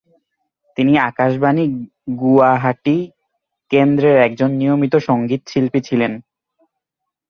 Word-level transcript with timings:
তিনি 0.77 0.93
আকাশবাণী 1.09 1.65
গুয়াহাটি 2.21 2.97
কেন্দ্রের 3.71 4.17
একজন 4.21 4.49
নিয়মিত 4.51 4.93
সংগীত 5.07 5.41
শিল্পী 5.47 5.79
ছিলেন। 5.87 6.11